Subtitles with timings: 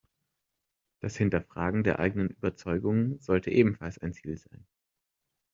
[0.99, 4.65] Das Hinterfragen der eigenen Überzeugungen sollte ebenfalls ein Ziel sein.